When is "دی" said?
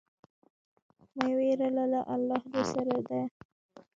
3.07-3.21